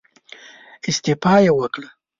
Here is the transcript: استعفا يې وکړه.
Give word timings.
استعفا 0.89 1.33
يې 1.43 1.51
وکړه. 1.59 1.89